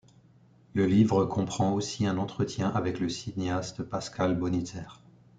[0.73, 4.87] Le livre comprend aussi un entretien avec le cinéaste Pascal Bonitzer.